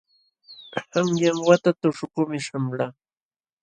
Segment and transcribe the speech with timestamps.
[0.91, 2.93] Qanyan wata tuśhukuqmi śhamulqaa.